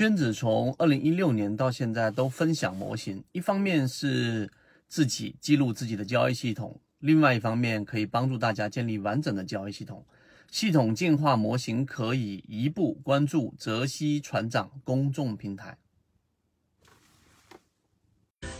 [0.00, 4.50] 圈子从二零一六年到现在都分享模型，一方面是
[4.88, 10.06] 自己记录自己的交易系统，另外一方面可以帮助大家建立完整的交易系统。
[10.50, 15.76] 系统进化模型可以一步关注泽西船长公众平台。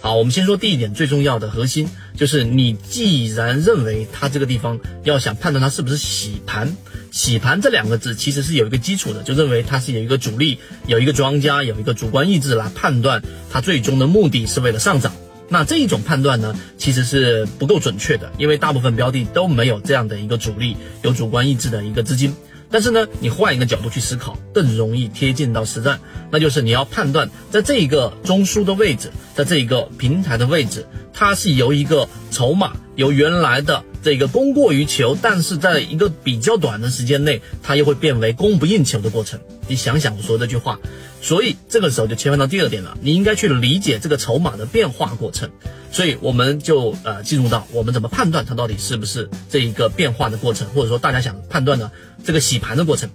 [0.03, 6.71] 好，我们先说第一点最重要的核心，就是你既然认为它这个地方要想判断它是不是洗盘，
[7.11, 15.13] 洗盘这两个字其实是有一个基础的，就认为它是有一个主力，有一个庄家，有一个主观意志来判断它最终的目的是为了上涨。
[15.49, 22.33] 那这一种判断呢，其实是不够准确的，因为大部分标的都没有这样的一个主力，有主观意志的一个资金。
[22.71, 26.01] 但是呢，你换一个角度去思考，更容易贴近到实战。
[26.31, 39.41] 那就是你要判断，在这一个中枢的位置，在这一个平台的位置，它是由一个筹码由原来的这个供过于求，但是在一个比较短的时间内，它又会变为供不应求的过程。
[39.67, 40.79] 你想想我说这句话，
[41.21, 45.49] 所以这个时候就切换到第二点了，你应该去理解这个筹码的变化过程。
[45.93, 51.91] 所以我们就呃进入到我们怎么判断它到底是不是这一个变化的过程，或者说大家想判断的
[52.25, 53.11] 这个洗盘的过程，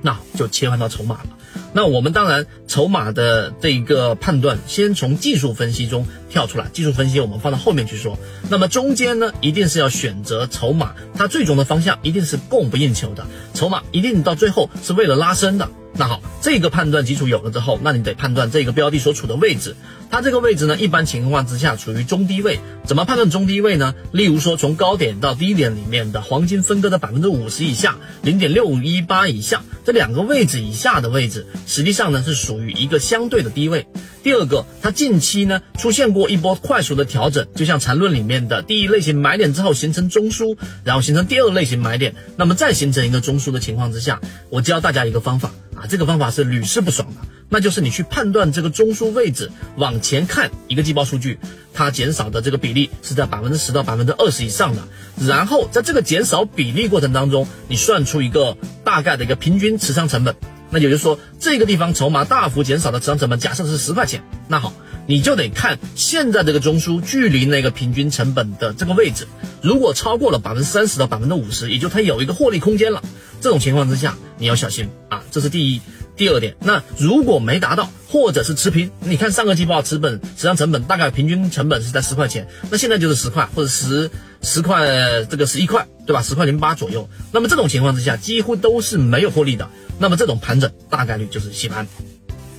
[0.00, 1.26] 那就切换到筹码了。
[1.74, 8.18] 那我们当然筹码的这一个判断，先从技术分析中跳出来，技术分析我们放到后面去说。
[8.50, 15.70] 那么中间呢，一定是要选择筹码，它最终的方向一定是供不应求的，筹码一定到最后是为了拉升的。
[15.94, 19.76] 那好，这个判断基础有了之后，那你得判断这个标的所处的位置。
[20.10, 22.60] 它这个位置呢，一般情况之下处于中低位。
[22.84, 23.94] 怎么判断中低位呢？
[24.10, 33.86] 例如说，从高点到低点里面的黄金分割的百分之五十以下，零点六一八以下这两个位置以下的位置，实际上呢是属于一个相对的低位。
[34.22, 44.20] 第二个，它近期呢出现过一波快速的调整，就像缠论里面的第一类型买点之后形成中枢，然后形成第二类型买点，那么再形成一个中枢的情况之下，
[44.50, 45.52] 我教大家一个方法。
[45.86, 51.38] 这个方法是屡试不爽的，那就是你去判断这个中枢位置，往前看一个季报数据，
[51.74, 54.82] 它减少的这个比例是在百分之十到百分之二十以上的，
[55.26, 60.36] 然后在这个减少比例过程当中，你算出一个大概的一个平均持仓成本，
[60.70, 64.72] 那也就是说这个地方筹码大幅减少的持仓成本，假设是十块钱，那好，
[65.06, 69.26] 你就得看现在这个中枢距离那个平均成本的这个位置，
[69.62, 73.02] 如果超过了百分之三十到百分之五十，也就它有一个获利空间了。
[73.40, 75.80] 这种情况之下，你要小心啊，这是第一。
[76.14, 84.10] 第二点，那如果没达到，或者是持平，你看上个季报持本实际上成本大概平均成本是在十块钱，那现在就是十块或者十
[84.42, 86.22] 十块这个十一块，对吧？
[86.22, 87.08] 十块零八左右。
[87.32, 89.70] 那么这种情况之下，几乎都是没有获利的。
[89.98, 91.88] 那么这种盘整大概率就是洗盘。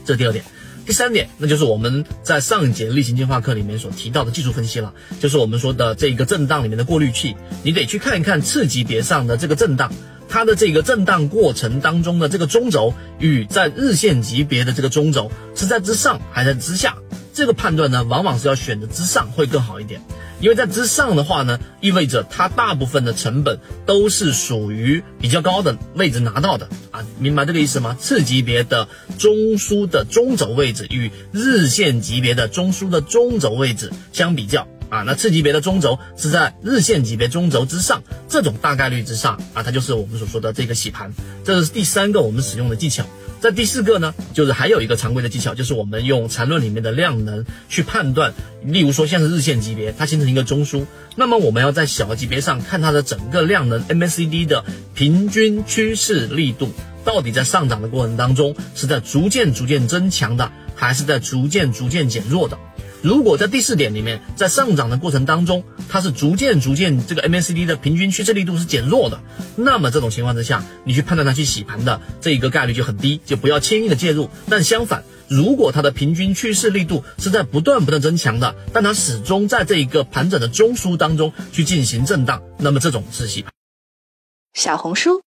[0.03, 0.43] 这第二点。
[0.85, 9.91] 第三点，那就是我们在上一节例行进化课里面所提到的技术分析了，就是我们说的这个震荡里面的过滤器，你得去看一看次级别上的这个震荡。
[10.29, 16.97] 它的这个震荡过程当中的这个中轴与在日线级别的这个中轴是在之上还是之下？
[17.33, 20.01] 这个判断呢，往往是要选择之上会更好一点，
[20.43, 27.95] 因为在之上的话呢，意味着它大部分的成本都是属于比较高的位置拿到的啊，明白这个意思吗？
[27.97, 34.67] 次级别的中枢的中轴位置与日线级别的中枢的中轴位置相比较。
[34.89, 41.13] 啊，那次级别的中轴是在日线级别中轴之上，这种大概率之上啊，它就是我们所说的这个洗盘，
[41.45, 43.05] 这是第三个我们使用的技巧。
[43.43, 48.33] 在第四个呢，就是还有一个常规的技巧，就是我们用缠论里面的量能去判断，
[48.63, 50.85] 例如说像是日线级别，它形成一个中枢，
[51.17, 54.63] 那么我们要在小级别上看它的整个量能 MACD 的
[54.95, 56.71] 平均趋势力度，
[57.03, 62.57] 到底在上涨的过程当中是在逐渐逐渐增强的，还是在逐渐逐渐减弱的？
[63.03, 69.19] 如果在第四点里面，在上涨的过程当中，它是逐渐逐渐这个 MACD 的平均趋势力度是减弱的，
[69.57, 74.29] 那么这种情况之下，你去判断它去洗盘的这一个概率就很低，就不要轻易的介入。
[74.49, 83.51] 但相反，如果它的平均趋势力度是在不断不断增强的，但它始终在这一个盘整的中枢当中去进行震荡，那么这种是洗盘。
[84.53, 85.21] 小红书。